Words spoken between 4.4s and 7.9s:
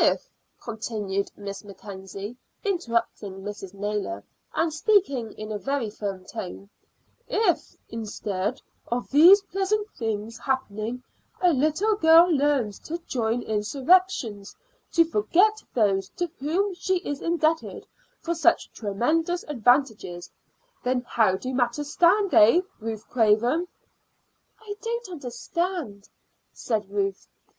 and speaking in a very firm tone "if,